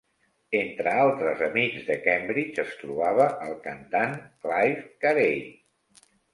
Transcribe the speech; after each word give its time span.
Entre 0.59 0.93
altres 1.01 1.43
amics 1.47 1.83
de 1.91 1.97
Cambridge 2.07 2.65
es 2.65 2.73
trobava 2.81 3.29
el 3.51 3.55
cantant 3.69 4.19
Clive 4.47 4.85
Carei. 5.07 5.41